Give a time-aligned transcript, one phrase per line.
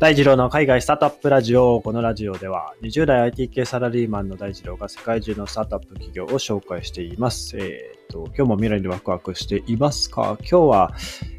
[0.00, 1.82] 大二郎の海外スタートアップラジオ。
[1.82, 7.58] このラジオでは20代 IT 系サラリーマンの大二郎が世界中のスタートアップ企業を紹介しています。
[7.58, 10.36] えー、と、今日も未来にワクワクしていますか？
[10.40, 10.94] 今日は、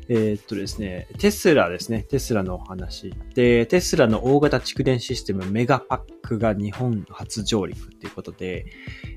[0.10, 2.04] えっとですね、テスラですね。
[2.04, 3.14] テスラのお話。
[3.34, 8.66] で、テスラの大型蓄電システムメガパックが日本初上陸っていうことで、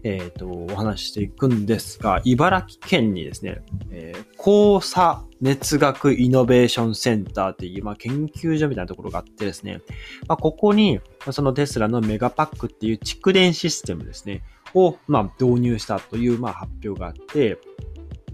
[0.04, 9.80] えっと、お話していくんですが、茨城県にですね、えー、交差熱学イノベーションセンターっていう、まあ、研究所みたいなところがあってですね、
[10.28, 11.00] まあ、ここに、
[11.32, 14.42] そのテスラのメガパックっていう蓄電システムですね、
[14.74, 17.58] を、まあ、導入したという、まあ、発表があって、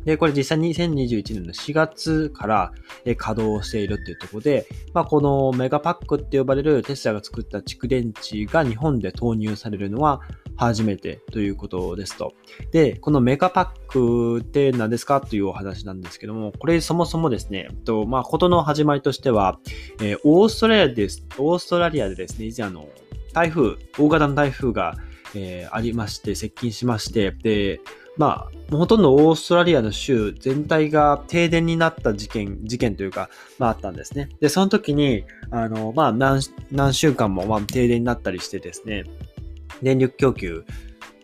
[0.04, 2.72] で、これ実際2021年の4月から
[3.16, 10.22] 稼働しているっていうところで、まあ、このメガパックって呼ばれるテスラが作った蓄電池が日本で投入されるのは
[10.56, 12.32] 初めてということですと。
[12.72, 19.58] で、このメガパックって何ですかというお話なんですけども、これそもそもですね、とまあ、ことの始まりとしては、
[20.00, 22.88] えー、オーストラリアです、オーストラリアでですね、以前あの、
[23.32, 24.96] 台風、大型の台風が、
[25.34, 27.80] えー、ありまして、接近しまして、で、
[28.16, 34.28] まあ、ほとんどオーストラリアの州全体が停電になった事件、事件というか、まああったんですね。
[34.40, 39.04] で、その時に、あの、まあ何、何週間も、まあ、停電になったりしてですね、
[39.82, 40.64] 電力供給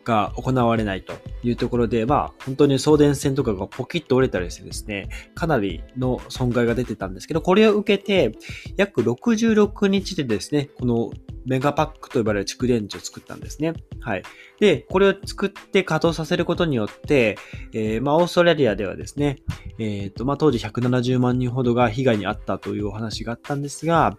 [0.06, 8.38] が行われないというところで、まあ、本当に送電線とかがポキッと折れたりしてですね、かなりの損害が出てたんですけど、これを受けて、
[8.76, 11.10] 約66日でですね、この
[11.46, 13.72] メガパックと呼ばれる蓄電池を作ったんですね。
[14.00, 14.22] はい。
[14.60, 17.38] で、これを作って稼働させることによって、
[17.72, 19.38] えー、まあ、オーストラリアではですね、
[19.78, 24.16] えっ、ー、と、まあ、当時170万人ほどが被害に遭ったというお話があったんですが、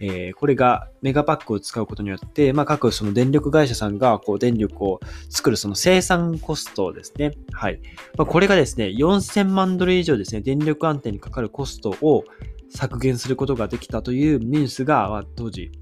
[0.00, 7.32] えー、これがメガパックを使うことによって、まあ、各その電力会社さんが、こう、電力を作るその生産コストですね。
[7.52, 7.80] はい。
[8.16, 12.24] まあ、これがですね、4000万ドル以上ですね、電力安定にかかるコストを
[12.70, 15.72] 削減することができたというニュースが、まあ、当時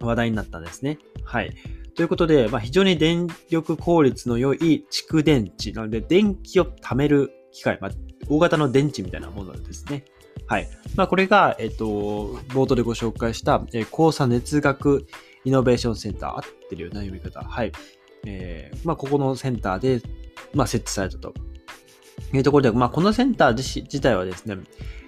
[0.00, 0.98] 話題になったんですね。
[1.24, 1.54] はい。
[1.94, 7.90] ということで、まあ、非常に電力効率の良い蓄電池なので、電気を貯める機械、まあ、
[8.28, 10.04] 大型の電池みたいなものですね。
[10.46, 10.68] はい。
[10.94, 11.84] まあ、これが、えっと、
[12.48, 15.06] 冒頭でご紹介した、えー、交差熱学
[15.44, 17.40] イノベーションセンター、合ってるような読み方。
[17.40, 17.72] はい。
[18.26, 20.02] えー、まあ、ここのセンターで、
[20.52, 21.32] まあ、設置されたと。
[22.34, 24.58] いうところで、まあ、このセンター自体はですね、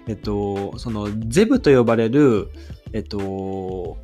[0.07, 2.49] えっと、その、ゼブと呼ばれる、
[2.93, 3.97] えっと、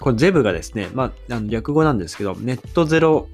[0.00, 3.28] これゼブがですね、まあ、あの略語なんですけど、ネットゼロ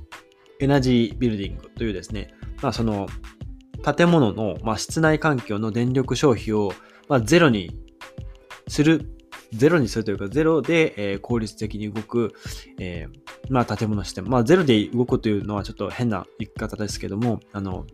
[0.58, 3.06] エナジービルディングというですね、まあ、その
[3.96, 6.72] 建物の、まあ、室内環境の電力消費を、
[7.08, 7.70] まあ、ゼロに
[8.68, 9.08] する、
[9.52, 12.34] ゼロにするというか、ゼロで、えー、効率的に動く、
[12.80, 14.28] えー、まあ、建物システム。
[14.28, 17.86] まあ、ゼロで動くというのはちょっと変な言い方ですけども、あの、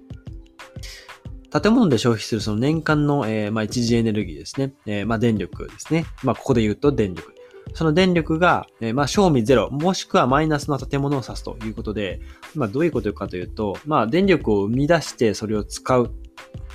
[1.53, 4.73] 建物で消費するその年間の、えー、まあ、一次エネルギーですね。
[4.87, 6.07] えー、まあ、電力ですね。
[6.23, 7.35] まあ、ここで言うと電力。
[7.75, 12.21] その電力が、えー、まあ、賞味ゼロ、もしくはマイナスの建物を指すということで、
[12.55, 16.13] まあ、どういうことかというと、まあ、電力を生み出してそれを使う。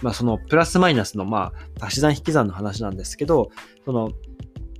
[0.01, 3.51] まあ、そのプラスマイナスの、まあ、足し算引き算の話なんですけど、
[3.85, 4.11] その、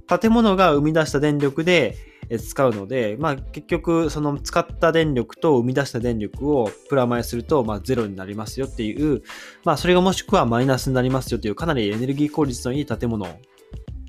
[0.07, 1.97] 建物が生み出した電力で
[2.39, 9.22] 使うので、まあ、結局、その使った電力と生み出した電力をプラマイすると、まあ、ゼロになりますよっていう、
[9.63, 13.28] まあ、それがもしくはマイナスになりますよっていう、かなりエネルギー効率のいい建物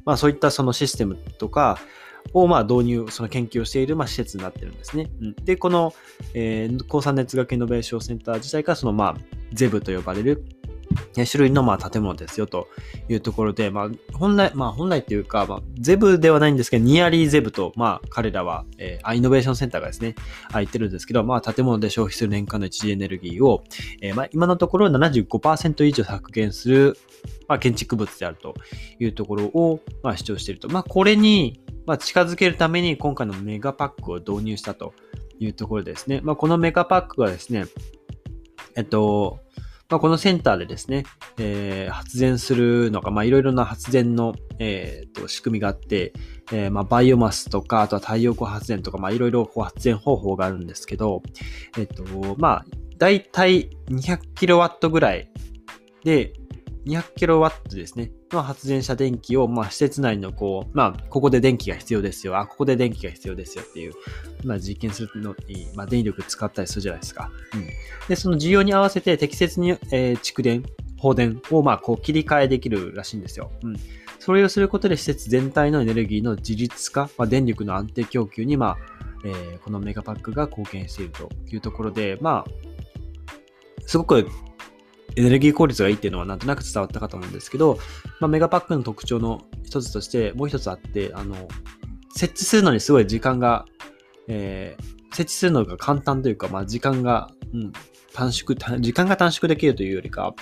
[0.05, 1.79] まあそういったそのシステムとか
[2.33, 5.11] をまあ導入、その研究をしているまあ施設になってるんですね。
[5.21, 5.95] うん、で、この、
[6.35, 9.17] えー、高産熱学イノベーションセンター自体がそのまあ
[9.53, 10.45] ゼブと呼ばれる
[11.15, 12.69] 種類のま建物ですよと
[13.09, 20.15] いうところで、まあ本来、まあ本来っていうか、まあゼブではないんですけど、ニアリーゼブと、まあ彼らは、えー、イノベーションセンターがですね、
[20.53, 23.65] 言ってるんですけど、まあ建物で消費する年間の一時エネルギーを、
[24.01, 26.97] えー、まあ今のところ75%以上削減する
[27.49, 28.55] まあ、建築物であると
[28.99, 30.69] いうところを、まあ、主張していると。
[30.69, 34.93] まあ、これに、まあ、近づけるために今回のメガパックを導入したと
[35.39, 36.21] いうところですね。
[36.23, 37.65] まあ、このメガパックはですね、
[38.77, 39.41] えっと、
[39.91, 41.05] まあ、このセンターでですね、
[41.39, 46.13] えー、発電するのが、いろいろな発電の、えー、と仕組みがあって、
[46.53, 51.23] えー、まあ、バイオマスとか、あとは太陽光発電とか、いろいろ発電方法があるんですけど、
[51.79, 52.05] えっと、
[52.37, 52.65] まあ、
[52.99, 55.31] だいたい200キロワットぐらい
[56.05, 56.35] で、
[56.89, 63.93] 200kW ですね、の発電した電気を、まあ、施設内のこう、まあ、ここで電気が必要ですよ、あ、ここで電気が必要ですよっていう、
[64.45, 67.31] まあ、実験するのに、まあ、電力使ったりするじゃないですか。
[67.55, 67.69] うん。
[68.09, 70.65] で、その需要に合わせて適切に、えー、蓄電、
[70.97, 73.51] 放電を、まあ、こう、切り替えできるらしいんですよ。
[73.63, 73.77] うん。
[74.19, 78.77] それをすることで施設全体のエネルギーの自立化、まあ、電力の安定供給に、まあ、
[79.25, 82.51] えー、このメガパックが貢献しているというところで、まあ、
[83.87, 84.29] すごく
[85.19, 87.79] エネルギー効率がいいっていうのはなんとなく伝わったかと思うんですけど、
[88.21, 91.49] まあ、メガパックの特徴の一つとしてもう一つあって、あの、
[92.15, 93.65] 設置するのにすごい時間が、
[94.29, 97.73] えー、設置するのが簡単というか、まあ、時間が、うん、
[98.15, 100.35] 短縮、時間が短縮できるというよりか、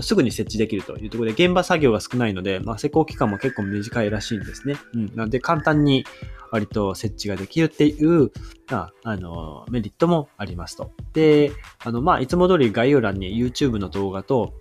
[0.00, 4.76] すぐに設置できるというところで、現場作業が少ないので、まあ、施工期間も結構短いらしいんですね。
[4.94, 5.06] うん。
[5.14, 6.04] なので、簡単に
[6.50, 8.30] 割と設置ができるっていう、
[8.70, 10.92] まあ、あの、メリットもありますと。
[11.12, 11.52] で、
[11.84, 14.54] あの、まあ、いつも通り概要欄に YouTube の動画と、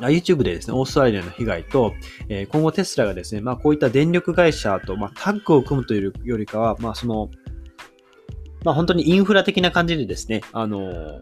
[0.00, 1.92] YouTube でですね、オーストラリアの被害と、
[2.28, 7.30] えー、今後テスラがですね、まあこういった電力会社と、まあ、タッグを組むというよりかは、まあその、
[8.64, 11.20] まあ本当にインフラ的な感じでですね、あのー、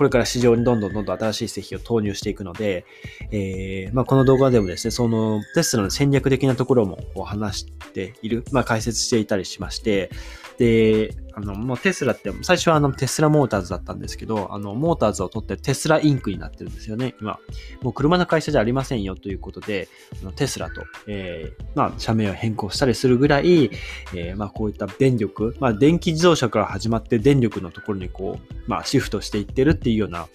[0.00, 2.86] これから市場にどんどんどんどん新しい製品を投入していくので、
[3.32, 10.10] えー、まあ、この動画でもですね、そのテスラの戦略的なところも話している、まあ、解説していたりしまして、
[10.56, 17.38] で、あの、もうテスラって、最初はあのテスラモーターズだったんですけど、あの、モーターズを取ってテスラインクになってるんですよね、今。
[17.82, 19.88] もう車の会社じゃありませんよということで、
[20.22, 23.70] あのテスラと、えー、まあ、社名を変更したりするぐらい、
[24.14, 30.26] えー、まあ、こういった電力、まあ、電気自動車から始まって電力のところにこう、まあ、シフトしていってるっていうような、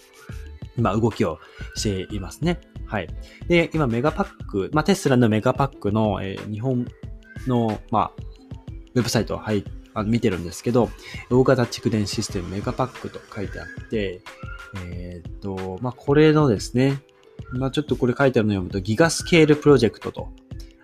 [0.77, 1.39] まあ、動きを
[1.75, 2.59] していますね。
[2.85, 3.07] はい。
[3.47, 6.85] で、今、メガパック、まあ、テスラのメガパックの、えー、日本
[7.47, 8.11] の、まあ、
[8.93, 9.63] ウェブサイト入っ、
[9.95, 10.89] あ見てるんですけど、
[11.31, 14.21] 大型蓄電システムメガパックと書いてあって、
[14.87, 17.01] えー、っと、まあ、これのですね、
[17.51, 20.29] まあ、ちょっとこれ書いてあるのを読むと、ギガスケールプロジェクトと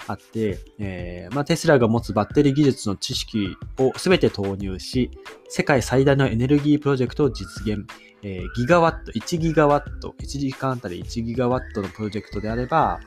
[0.07, 5.11] あって、えー、まあ、テスラが持つバッテリー技術の知識をすべて投入し、
[5.49, 7.85] 世界最大のエネルギープロジェクトを実現。
[8.23, 12.99] えー、ギガワット、1ギガワット、1時間あたり1ギガワットのプロジェクトであれば、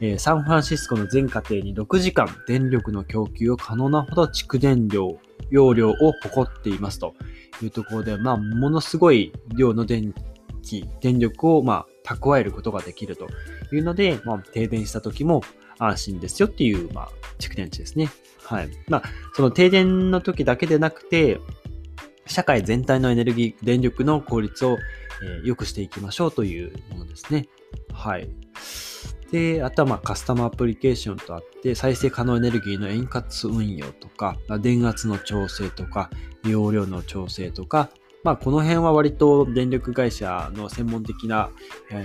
[0.00, 5.18] えー、サンフランシスコの全家庭に6時間電力の供給を可能なほど蓄電量
[5.50, 7.14] 容量を誇っていますと
[7.62, 10.14] いうところで、まあ、ものすごい量の電
[10.62, 13.28] 気、電力を、まあ、蓄えることができると
[13.72, 15.42] いうので、まあ、停電した時も
[15.78, 17.08] 安心ですよっていう、まあ、
[17.38, 18.10] 蓄電池ですね。
[18.44, 18.68] はい。
[18.88, 19.02] まあ、
[19.34, 21.40] その停電の時だけでなくて、
[22.26, 24.78] 社会全体のエネルギー、電力の効率を、
[25.22, 27.48] えー、良くしていきましょうというものですね。
[27.92, 28.28] はい。
[29.30, 36.10] で、あとはまあカスタムアプリケーションとあって、再生可能エネルギーの円滑運用とか、電圧の調整とか、
[36.44, 37.90] 容量の調整とか、
[38.22, 41.50] まあこの辺は割と電力会社の専門的な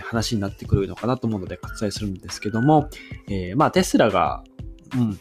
[0.03, 2.89] 話になってくるのかなと思うので割愛するんですけども、
[3.27, 4.43] えー、まあテスラが、
[4.95, 5.19] うん、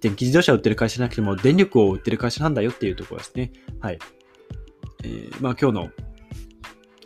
[0.00, 3.52] 電気自動車を売ってる会社じゃなくても電力を売ってる会社なんだよっていうところですね。
[3.80, 3.98] はい。
[5.02, 5.90] えー、まあ今日の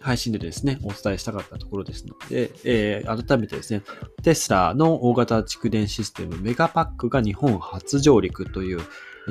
[0.02, 3.82] 配信でですね、お伝えしたかったところですので、えー、改めてですね、
[4.22, 8.80] テスラの大型蓄電システムメガパックが日本初上陸という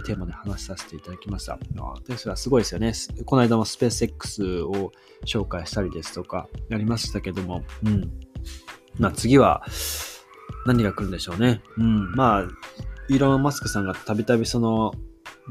[0.05, 1.59] テーマで話させていただきました。
[2.07, 2.93] テスラすごいですよね。
[3.25, 4.91] この間もスペース X を
[5.25, 8.11] 紹介したりですとか、やりましたけども、うん。
[8.97, 9.63] まあ次は
[10.65, 11.61] 何が来るんでしょうね。
[11.77, 12.11] うん。
[12.13, 12.47] まあ、
[13.09, 14.93] イーロン・マスクさんがたびたびその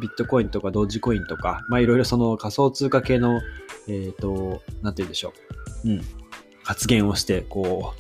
[0.01, 3.41] ビットコインとかドッジコインとか、まあいろいろその仮想通貨系の
[3.89, 5.33] えっ、ー、と、なんて言うんでしょ
[5.85, 5.89] う。
[5.91, 6.01] うん。
[6.63, 7.95] 発言をして、こ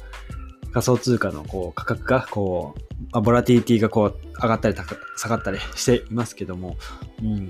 [0.66, 2.74] う、仮想通貨のこう価格が、こ
[3.12, 4.76] う、ボラティリティがこう上がったり
[5.16, 6.76] 下がったりしていますけども、
[7.22, 7.48] うん。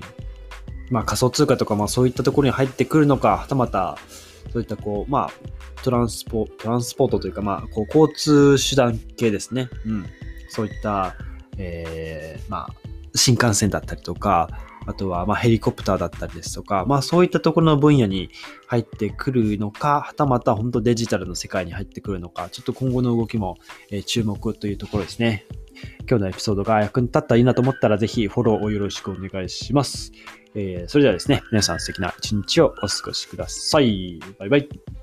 [0.89, 3.97] まあ仮想通貨とか、まあそういったところに入ってくるのか、はたまた、
[4.51, 5.31] そういったこう、まあ、
[5.83, 9.69] トランスポ、トランスポートというか、まあ、こう、交通手段系ですね。
[9.85, 10.05] うん。
[10.49, 11.15] そういった、
[11.57, 12.73] えー、まあ、
[13.15, 14.49] 新幹線だったりとか、
[14.87, 18.29] あとはまヘリコプターだったりですとか、まあそういったところの分野に
[18.67, 23.57] 入ってくるのか、はたまた本当デジタルの世界に入ってくるのか、ちょっと今後の動きも、
[24.05, 25.45] 注目というところですね。
[26.09, 30.11] 今日のエピソードが役に立ったらいいなと思ったらぜひフォローをよろしくお願いします。
[30.53, 34.19] えー、それではですね、皆さん素敵な一日をお過ごしください。
[34.37, 35.00] バイバイ。